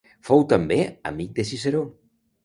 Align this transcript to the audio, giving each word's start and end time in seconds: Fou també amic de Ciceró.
Fou 0.27 0.39
també 0.53 0.77
amic 1.09 1.35
de 1.39 1.45
Ciceró. 1.51 1.83